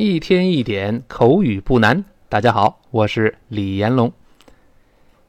[0.00, 2.04] 一天一点口语不难。
[2.28, 4.12] 大家好，我是李延龙。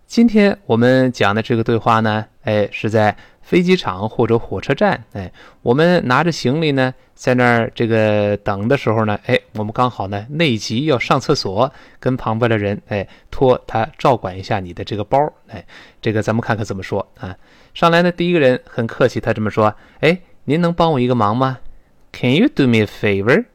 [0.05, 5.33] 今天我们讲的这个对话呢，哎，是在飞机场或者火车站，哎，
[5.63, 15.17] 我们拿着行李呢，在那儿这个等的时候呢，哎，我们刚好呢内急要上厕所，跟旁边的人哎托他照管一下你的这个包，
[15.47, 15.65] 哎，
[15.99, 17.35] 这个咱们看看怎么说啊？
[17.73, 21.57] 上来呢，第一个人很客气，他这么说：“哎，您能帮我一个忙吗
[22.11, 23.45] ？Can you do me a favor？”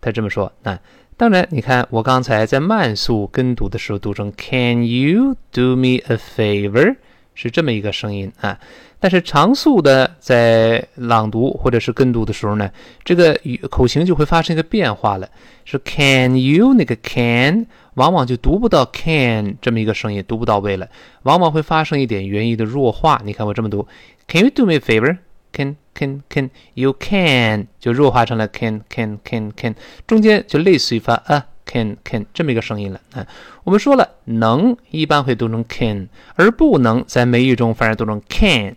[0.00, 0.78] 他这么说，那
[1.16, 6.96] 当然，你看我刚才在慢速跟读的时候读成 “Can you do me a favor”
[7.34, 8.58] 是这么一个声音啊。
[8.98, 12.70] 但是长速的在朗读或者是跟读的时候呢，
[13.04, 13.38] 这个
[13.70, 15.28] 口型就会发生一个变化了，
[15.64, 20.88] 是 “Can you” 那个 “Can” 往往就读不到 “Can” 这么一个声音，读不到位了，
[21.22, 23.20] 往往会发生一点元音的弱化。
[23.24, 23.86] 你看我这么读
[24.28, 29.74] ：“Can you do me a favor？Can Can can you can 就弱化成了 can can can can，
[30.06, 33.26] 中间就类似于发 a can can 这么一个声音了啊。
[33.64, 38.74] 我们说了，能一般会读成 can，而不能在美语中反而读成 can't。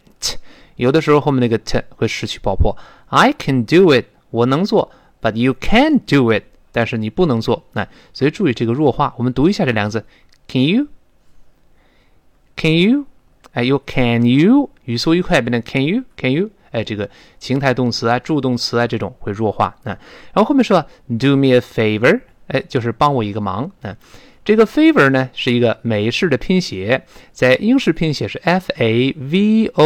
[0.76, 2.76] 有的时候后面那个 t 会失去爆破。
[3.08, 7.64] I can do it，我能做，but you can't do it，但是你不能做。
[7.72, 9.14] 那所以注意这个弱化。
[9.18, 10.06] 我们读一下这两个字
[10.50, 13.06] ：Can you？Can you？
[13.54, 14.70] 哎，you can you？
[14.84, 16.50] 语速一快变成 Can you？Can you？
[16.74, 19.98] 哎，这个情态动词啊、助动词啊，这种会弱化啊。
[20.34, 20.86] 然后后面说
[21.18, 23.96] “do me a favor”，哎，就是帮我一个忙啊。
[24.44, 29.80] 这个 “favor” 呢是一个美式的拼写，在英式拼写是 “f-a-v-o-u-r”，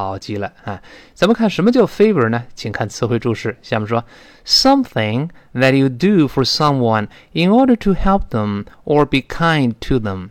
[0.04, 0.82] 好极了啊！
[1.14, 2.44] 咱们看什么叫 favor 呢？
[2.54, 3.56] 请看词汇注释。
[3.62, 4.04] 下面说
[4.46, 10.30] ，something that you do for someone in order to help them or be kind to them，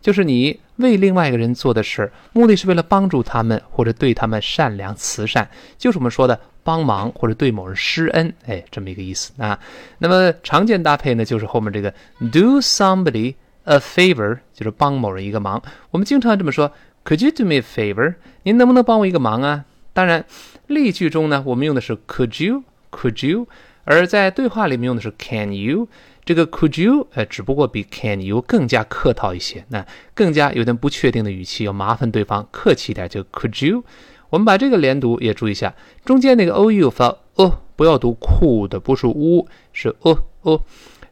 [0.00, 5.48] 就是你为另外一个人做的事，目的是为了帮助他们或者对他们善良慈善，
[5.78, 9.58] 就是我们说的帮忙或者对某人施恩，哎，这么一个意思啊。
[9.98, 13.34] 那么常见搭配呢，就是后面这个 do somebody
[13.66, 15.62] a favor，就是帮某人一个忙。
[15.90, 16.72] 我们经常这么说。
[17.04, 18.16] Could you do me a favor？
[18.42, 19.64] 您能不能帮我一个忙啊？
[19.92, 20.24] 当然，
[20.66, 23.46] 例句中呢，我们用的是 Could you？Could you？
[23.84, 25.86] 而在对话里面用的是 Can you？
[26.24, 27.06] 这个 Could you？
[27.14, 33.84] 呃，只不过比 Can you 更加客套一些，那更加有点不确定的语气，要麻烦对方客气一点，就 Could you？
[34.30, 35.72] 我们把这个连读也注意一下，
[36.04, 40.60] 中间那个 o u 发 o，不要读 could，不是 u，是 o o，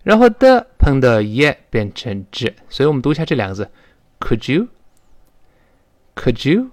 [0.05, 3.69] 然后的碰到 ye 变成 z，所以我们读一下这两个字
[4.21, 6.71] ，Could you？Could you？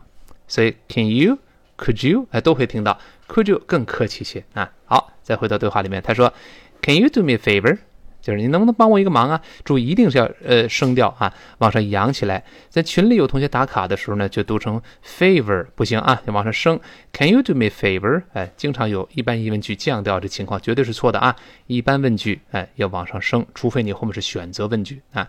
[0.48, 2.28] 所以 Can you？Could you？
[2.32, 3.00] 哎，都会听到。
[3.28, 4.72] Could you 更客气些啊？
[4.86, 6.34] 好，再回到对话里面，他说
[6.82, 7.80] ，Can you do me a favor？
[8.22, 9.42] 就是你能不能帮我一个忙啊？
[9.66, 12.44] 注意，一定是要呃声调啊，往上扬起来。
[12.70, 16.80] 在群里有同学打卡的时候呢，就读成 favor，不行啊，要往上升。
[17.12, 18.22] Can you do me favor？
[18.34, 21.36] 哎，经常有一般疑问句降调这情况，绝对是错的啊。
[21.68, 25.28] 一般问句哎要往上升，除非你后面是选择问句啊。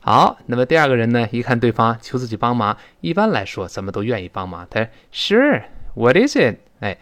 [0.00, 1.28] 好，那么第二个人呢？
[1.32, 4.66] 一看对方求自己帮忙，一般来说咱们都愿意帮忙。
[4.70, 6.96] 他说：“Sure，What is it？” 哎，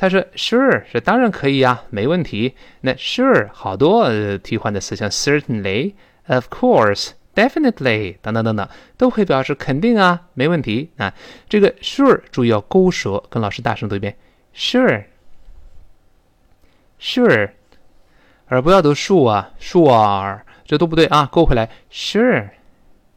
[0.00, 5.92] 他说：“Sure，是当然可以啊，没问题。”那 “Sure” 好多替换的词，像 “Certainly”、
[6.26, 8.66] “Of course”、“Definitely” 等等等等，
[8.96, 11.12] 都会表示肯定啊，没问题啊。
[11.50, 14.16] 这个 “Sure” 注意要勾舌，跟老师大声读一遍
[14.56, 17.50] ：“Sure，Sure”，
[18.46, 20.40] 而不要读 “Sure” 啊，“Sure”。
[20.64, 22.48] 这都不对啊，勾回来，Sure，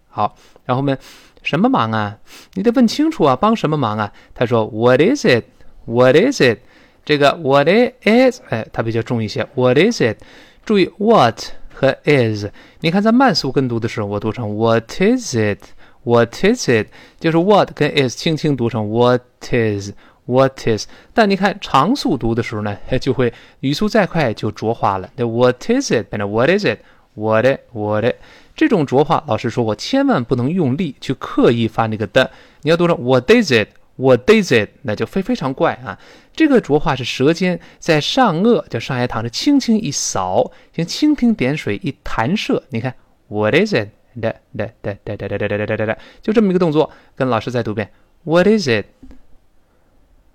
[0.10, 1.00] 好，然后我们
[1.44, 2.18] 什么忙啊？
[2.56, 4.12] 你得问清楚啊，帮什么忙啊？
[4.36, 6.58] 他说，What is it？What is it？
[7.06, 8.42] 这个 What it is？
[8.50, 9.48] 哎，它比较重一些。
[9.56, 10.18] What is it？
[10.66, 11.40] 注意 What
[11.74, 12.46] 和 is。
[12.80, 16.88] 你看在慢速跟读的时候，我读成 What is it？What is it？
[17.20, 20.88] 就是 What 跟 is 轻轻读成 What is？What is？
[21.14, 25.10] 但你看长速读的时候呢，就会语速再快就浊化了。
[25.18, 26.10] 那 What is it？
[26.10, 28.16] 变成 What is it？What it？What it？
[28.56, 33.68] 这种浊化，老师说过，千万不能用力去刻意发那个的，你要读成 What is it?
[33.96, 34.70] What is it?
[34.82, 36.00] 那就非非常怪啊！
[36.36, 42.64] 这个浊化是舌尖在上颚，叫上牙膛，是轻轻一扫，像蜻蜓点水一弹射。
[42.70, 42.96] 你看
[43.28, 43.90] What is it?
[44.20, 47.92] 哒哒哒哒哒哒哒哒哒哒哒，就这么一个动作，跟老师再读一遍
[48.24, 48.86] What is it?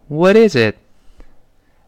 [0.07, 0.77] What is it?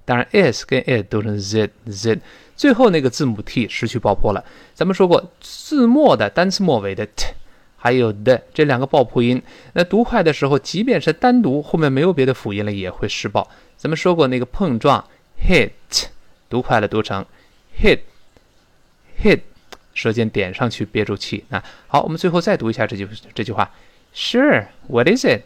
[0.05, 2.21] 当然，is 跟 it 读成 z z，
[2.57, 4.45] 最后那个字母 t 失去爆破了。
[4.75, 7.27] 咱们说过，字末的单词末尾的 t
[7.83, 9.43] 还有的这两个爆破音，
[9.73, 13.51] 那读快的时候，即便是单独后面没有别的辅音了，也会失爆。
[13.79, 15.03] 咱们说过那个碰撞
[15.43, 15.71] hit，
[16.51, 17.25] 读快了读成
[17.81, 18.01] hit
[19.23, 19.41] hit，
[19.95, 21.43] 舌尖点上去憋住气。
[21.49, 23.71] 那好，我们最后再读一下这句这句话
[24.15, 25.41] ：Sure，what is it？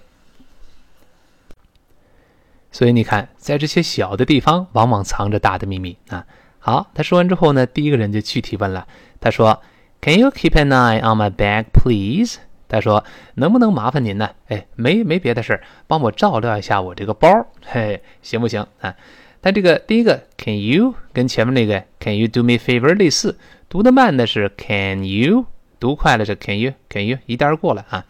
[2.72, 6.26] 所以你看，在这些小的地方，往往藏着大的秘密啊。
[6.58, 8.88] 好，他说完之后呢，第一个人就具体问了，
[9.20, 9.62] 他说
[10.04, 12.36] ：“Can you keep an eye on my bag, please？”
[12.68, 13.02] 他说
[13.36, 14.28] ：“能不能麻烦您呢？
[14.48, 18.94] 哎，没没别的事儿，帮我照料一下我这个包，嘿，行不行啊？”
[19.40, 23.38] 他这个第一个 “Can you” 跟前面那个 “Can you do me favor” 类似，
[23.70, 25.46] 读的慢的是 “Can you”，
[25.80, 28.04] 读快了是 “Can you”，“Can you” 一带而过了啊。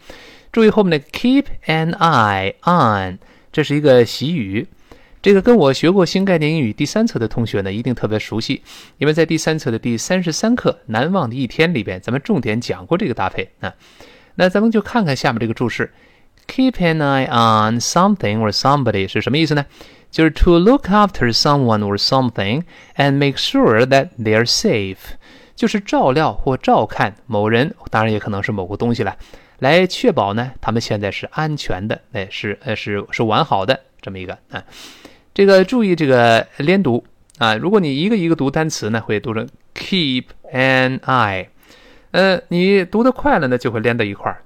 [0.51, 3.19] 注意后面那个 “Keep an eye on”。
[3.51, 4.67] 这是一个习语，
[5.25, 8.61] 这个跟我学过新概念英语第三册的同学呢，一定特别熟悉，
[8.99, 13.73] 因为在第三册的第三十三课《难忘的一天》里边，咱们重点讲过这个搭配啊。
[14.35, 15.91] 那咱们就看看下面这个注释
[16.45, 19.65] ：Keep an eye on something or somebody 是什么意思呢？
[20.11, 22.61] 就是 to look after someone or something
[22.95, 25.15] and make sure that they are safe，
[25.55, 29.17] 就是照料或照看某人，当然也可能是某个东西了。
[29.57, 34.63] 来确保呢，他们现在是安全的，哎，是呃是是完好的这么一个啊，
[35.35, 37.03] 这个注意这个连读
[37.37, 40.23] 啊，如果你一个一个读单词呢，会读成 keep
[40.53, 41.47] an eye，
[42.11, 44.41] 呃，你读得快了呢，就会连到一块儿。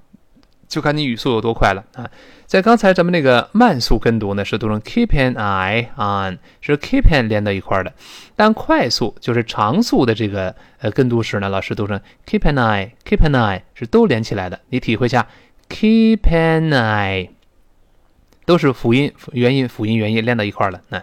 [0.66, 2.08] 就看你语速有多快了啊！
[2.46, 7.92] 在刚才咱们那个慢速跟读呢，是读成 keep an eye on，是 keep an 连到一块儿的。
[8.36, 14.60] 但快速就是长速的这个呃跟读时呢，老师读成 keep an eye，keep an eye 是都连起来的。
[14.68, 15.26] 你体会一下
[15.68, 17.30] ，keep an eye
[18.44, 20.80] 都是辅音元音辅音元音连到一块儿了。
[20.88, 21.02] 那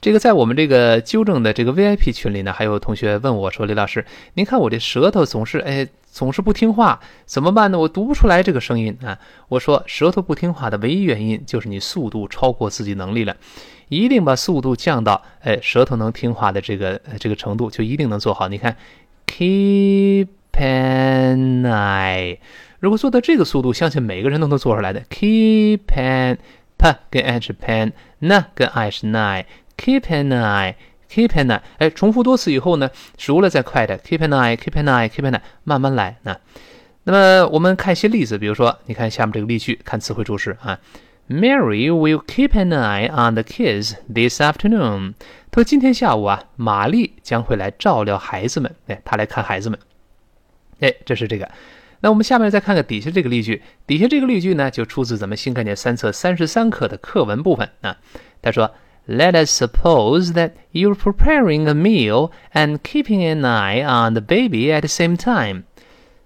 [0.00, 7.78] 这个在我们这个纠正的这个 VIP 群里呢，还有同学问我说：“李老师，您看我这舌头总是哎。”总是不听话，怎么办呢？
[7.80, 9.18] 我读不出来这个声音啊！
[9.48, 13.36] 我说，舌头不听话的唯一原因就是你速度超过自己能力了，
[13.88, 18.46] 一定把速度降到哎舌头能听话的这个这个程度，就一定能做好。
[18.46, 18.76] 你看
[19.26, 22.38] ，keep an eye，
[22.84, 25.00] 如果做到这个速度，相信每个人都能做出来的。
[25.08, 26.36] keep an
[26.78, 30.74] pa 跟 an 是 pen，n 跟 i 是 nine，keep an eye。
[31.10, 33.96] Keep an eye，哎，重复多次以后呢，熟了再快的。
[33.98, 36.16] Keep an eye，keep an eye，keep an eye，慢慢来。
[36.22, 36.36] 那，
[37.04, 40.80] 那么我们看一些例子，比如说，你看下面这个例句，看词汇注释啊。
[41.28, 45.14] Mary will keep an eye on the kids this afternoon。
[45.52, 48.74] 他说今天下午啊，玛丽将会来照料孩子们。
[48.88, 49.78] 哎，她来看孩子们。
[50.80, 51.48] 哎，这是这个。
[52.04, 53.62] 那我们下面再看看底下这个例句。
[53.86, 57.96] 底下这个例句呢，就出自咱们新概念三册三十三课的课文部分啊。
[58.42, 58.70] 他说。
[59.06, 64.80] Let us suppose that you're preparing a meal and keeping an eye on the baby at
[64.80, 65.64] the same time。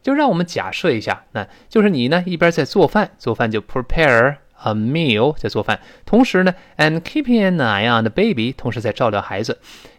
[0.00, 9.58] 就让我们假设一下，那就是你呢一边在做饭，做饭就 prepare a meal 在做饭，同时呢 and keeping an eye on the baby，同时在照料孩子。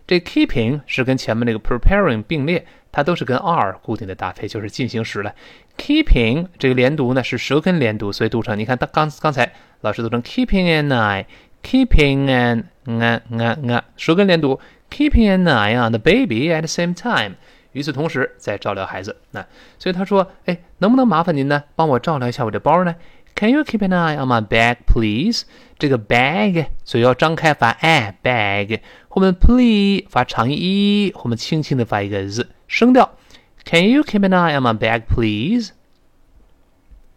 [0.09, 5.35] 这 keeping 是跟前面那个 preparing 并列，它都是跟 are 固定的搭配，就是进行时了。
[5.77, 11.25] keeping 这个连读呢是舌根连读，所以读成你看，刚刚刚才老师读成 keeping an eye。
[11.61, 17.35] keeping an an an an 舌根连读，keeping an eye on the baby at the same time，
[17.73, 19.15] 与此同时在照料孩子。
[19.29, 19.45] 那
[19.77, 22.95] 所以他说，哎，能不能麻烦您呢，帮我照料一下我的包呢
[23.35, 25.43] ？Can you keep an eye on my bag, please？
[25.77, 28.79] 这个 bag 嘴要张开发 a bag，
[29.19, 33.17] 我们 please 发长音 e，后面轻轻的发一个 z 声调。
[33.65, 35.71] Can you keep an eye on my bag, please？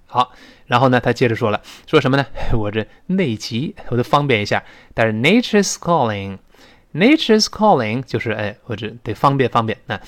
[0.07, 0.33] 好。
[0.67, 2.27] 然后呢，他接着说了，说什么呢？
[2.55, 4.65] 我这内急，我得方便一下。
[4.95, 9.79] 但是 nature's calling，nature's calling 就是哎，我这得方便方便。
[9.87, 10.01] 那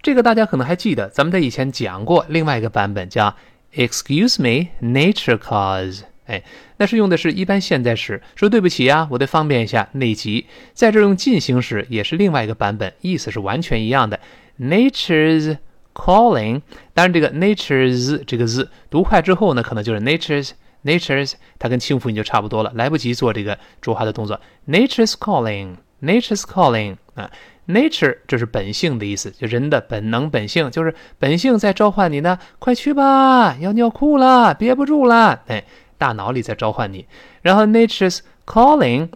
[0.00, 3.34] 这个大家可能还记得，咱们在以前讲过另外一个版本，叫
[3.74, 6.02] excuse me，nature calls。
[6.26, 6.42] 哎，
[6.76, 10.46] 那是用的是一般现在时，说对不起啊，我得方便一下，内急。
[10.72, 14.20] 在这用进行时，也是另外一个版本，意思是完全一样的
[14.60, 15.58] ，nature's。
[15.94, 16.62] calling，
[16.94, 20.52] 当然这个 nature's 这个字读快之后呢，可能就是 nature's
[20.84, 24.40] nature's，它跟轻辅音就差不多了，来不及做这个浊化的动作。
[24.66, 27.30] nature's calling，nature's calling 啊
[27.68, 35.62] ，nature 这是本性的意思，就人的本能本性，就是本性在召唤你呢，快去吧，要尿裤了，憋不住了，哎，
[36.02, 37.06] 大脑里在召唤你。
[37.42, 39.08] 然后 nature's calling，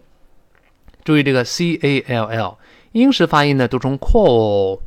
[1.03, 2.57] 注意这个 c a l l，
[2.93, 4.79] 英式发音呢读成 call。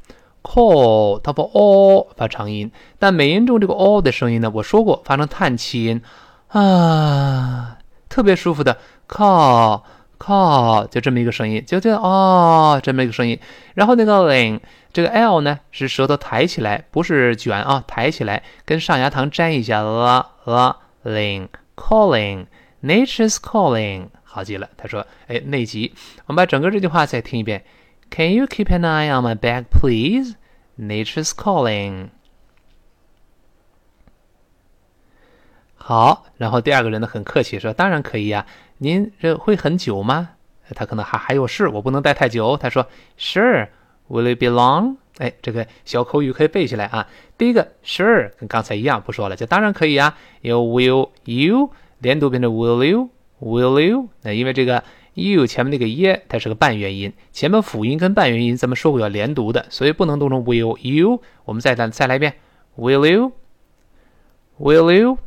[0.43, 6.01] call，它发 o 发长音，但美音中这个 o 的声音呢，我说过发成叹气音
[6.49, 7.77] 啊，
[8.09, 9.83] 特别舒服的 call
[10.19, 13.39] call，就这么一个声音，就就哦这么一个声音。
[13.75, 14.61] 然后那个 ling，
[14.95, 19.83] 这个 l 呢是舌头抬起来，不是卷啊，抬起来，跟上牙膛粘一下。
[19.83, 21.49] 呃呃，ling
[21.81, 24.69] calling，nature's calling，好极了。
[24.77, 25.95] 他说，哎，内急。
[26.27, 27.65] 我们把整个这句话再听一遍。
[28.11, 30.35] Can you keep an eye on my back, please?
[30.79, 32.11] Nature's calling.
[35.77, 38.47] 好，然后第二个人呢很客气说：“当然可以呀，
[38.79, 40.31] 您这会很久吗？”
[40.77, 42.57] 他可能还还有事，我不能待太久。
[42.57, 42.87] 他说
[43.19, 43.69] ：“Sure,
[44.11, 47.07] will it be long？” 哎，这个小口语可以背起来啊。
[47.39, 50.15] 第一个 “Sure” 跟刚才一样，不说了，就当然可以呀。
[50.43, 53.09] 有 will you 连读变成 will you
[53.41, 54.09] will you？
[54.23, 54.83] 那因为这个。
[55.15, 61.21] you 前面那个耶，它是个半元音，前面辅音跟半元音咱们说过要连读的，所以不能读成 will you。
[61.45, 62.35] 我们再来再来一遍
[62.79, 65.19] ，will you，will you。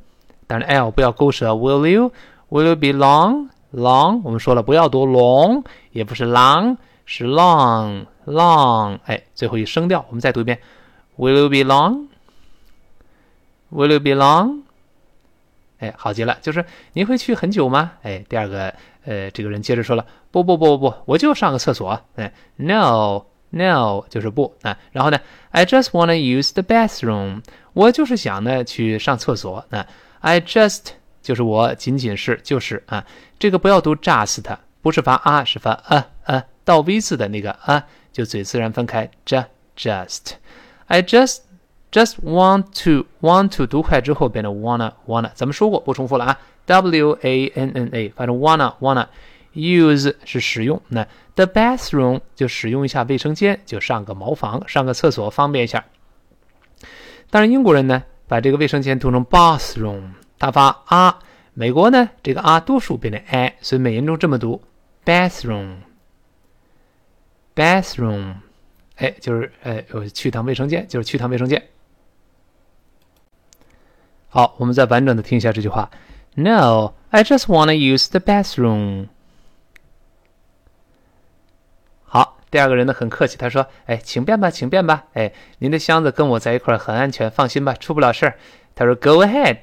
[0.48, 4.22] 当然 l 不要勾舌，will you，will you be long，long。
[4.24, 9.00] 我们说了不要读 long，也不是 long，是 long Long，。
[9.06, 10.60] 哎，最后一声调，我们再读一遍
[11.18, 12.00] ，will you be long，will
[13.92, 14.62] you be long。
[15.80, 17.94] 哎，好极了，就是您会去很久吗？
[18.04, 18.74] 哎，第二个。
[19.06, 22.00] 呃，这个人接着说了，不不不不不，我就上个厕所。
[22.16, 24.80] 哎，no no 就是不啊。
[24.94, 25.20] 然后呢
[25.52, 27.42] ，I just wanna use the bathroom，
[27.74, 29.66] 我就是想呢去上厕所。
[29.68, 29.86] 那
[30.22, 33.06] I just 就是我仅仅是就是啊，
[33.38, 34.42] 这个不要读 just，
[34.82, 39.12] 不是发啊，是发啊啊，倒 V 字的那个啊，就嘴自然分开。
[39.26, 41.40] just just，I just
[41.92, 46.40] just want to want to 读快之后变成 wanna wanna，咱们说过不重复了啊。
[46.66, 49.08] W A N N A，反正 wanna wanna
[49.54, 51.06] use 是使用，那
[51.36, 55.84] the bathroom 就使用一下卫生间，就上个茅房，上个厕所方便一下。
[57.30, 61.20] 当然，英国人呢把这个卫生间读成 bathroom，他发啊。
[61.56, 64.60] 美国呢这个啊多数变成 a，所以美音中这么读
[65.06, 65.76] bathroom
[67.56, 68.36] bathroom，
[68.98, 71.62] 哎，就是哎，我去趟卫生间，就是去趟卫生间。
[74.30, 75.92] 好，我们再完整的听一下这句话。
[76.36, 79.10] No, I just want to use the bathroom.
[82.04, 85.06] 好，第二个人呢很客气，他说：“哎，请便吧，请便吧。
[85.14, 88.36] 哎，您的箱子跟我在一块儿很安全，放心吧，出不了事儿。”
[88.74, 89.60] 他说：“Go ahead,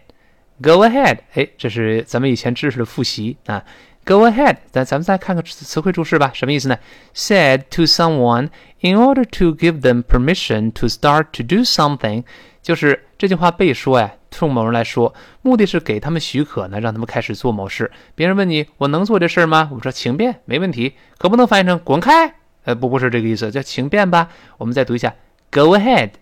[0.63, 3.65] go ahead。”哎，这是咱们以前知识的复习啊。
[4.11, 6.77] Go ahead，咱咱们再看看词汇注释吧，什么意思呢
[7.15, 8.49] ？Said to someone
[8.81, 12.25] in order to give them permission to start to do something，
[12.61, 14.15] 就是这句话被说呀。
[14.33, 17.89] 冲某人来说，目的是给他们许可呢，让他们开始做某事。
[18.17, 19.71] 别人问你，我能做这事儿吗？
[19.73, 20.95] 我说，请便，没问题。
[21.17, 22.35] 可不能翻译成滚开。
[22.65, 24.29] 呃，不，不是这个意思，叫请便吧。
[24.59, 25.15] 我们再读一下
[25.53, 26.19] ，Go ahead，Go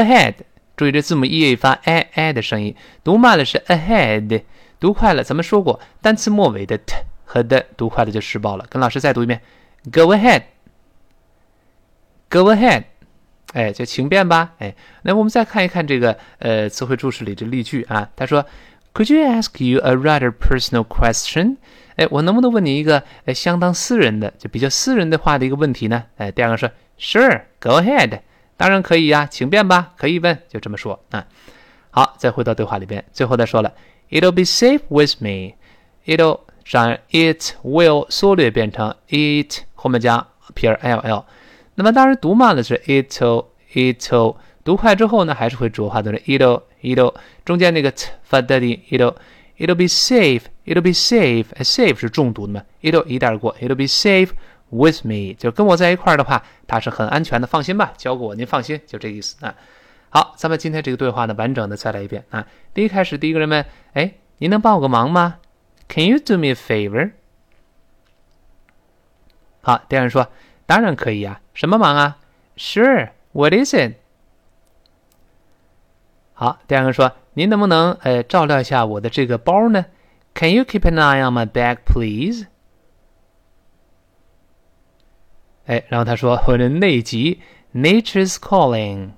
[0.00, 0.34] ahead。
[0.76, 4.42] 注意这字母 e 发 a a 的声音，读慢了是 ahead，
[4.78, 8.66] 读快了咱们说过，单词末尾的 t 和的读快了就失爆了。
[8.68, 9.40] 跟老师再读一遍
[9.92, 10.40] ，Go ahead，Go
[12.52, 12.84] ahead。
[13.52, 14.52] 哎，就请便吧。
[14.58, 18.10] 哎，那我们再看一看这个呃词汇注释里的例句啊。
[18.14, 18.44] 他说
[18.92, 21.56] ，Could you ask you a rather personal question？
[21.94, 26.04] 哎，我能不能问你一个呃相当私人的，就比较私人的话的一个问题呢？
[26.18, 28.20] 哎，第二个说，Sure，Go ahead，
[28.58, 31.26] 当然可以呀，请便吧，可以问，就这么说啊。
[31.96, 33.72] 好，再回到对话里边，最后再说了
[34.10, 35.54] ，It'll be safe with me。
[36.04, 41.24] It'll 上 it will 缩略变成 it 后面加撇 l l。
[41.76, 47.14] 那么当然读慢了是 it'll it'll，读快之后呢还是会浊化的 it'll it'll，
[47.46, 49.14] 中间那个 t 发的音 it'll
[49.56, 54.32] it'll be safe it'll be safe safe 是重读的嘛 it'll 一带而过 it'll be safe
[54.68, 59.54] with me 就跟我在一块儿的话，它是很安全的，放心吧，交给我您放心，就这意思啊。
[60.16, 62.46] 好，咱们今天这个对话呢完整的再来一遍啊。
[62.72, 65.40] 第一开始第一个人问，哎，您能帮我个忙吗
[65.90, 67.10] ？Can you do me a favor？
[69.60, 70.28] 好，第二人说。
[70.64, 72.16] 当然可以呀，什么忙啊
[72.56, 73.96] ？Sure, what is it？
[76.32, 79.84] 好，第二个说，您能不能呃照料一下我的这个包呢
[80.34, 82.46] ？Can you keep an eye on my bag, please？
[85.66, 87.42] 哎，然后他说我的内急
[87.74, 89.10] ，Nature's calling。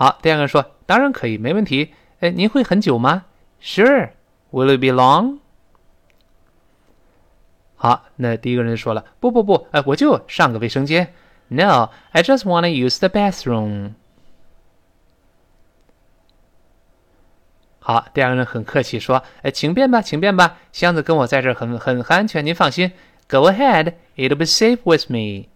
[0.00, 1.92] 好，第二个人说，当然可以，没问题。
[2.20, 3.26] 哎，您会很久吗
[3.60, 4.12] ？Sure,
[4.50, 5.40] will it be long？
[7.76, 11.12] 好，那第一个人说了，不不不，哎，我就上个卫生间。
[11.48, 13.92] No, I just wanna use the bathroom。
[17.80, 22.92] 好，第二个人很客气说，哎，请便吧，请便吧，箱子跟我在这儿很很安全，您放心。
[23.28, 25.50] Go ahead, it'll be safe with me。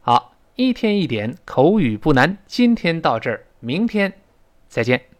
[0.00, 4.12] 好，一天一点口语不难，今天到这儿，明天
[4.68, 5.11] 再见。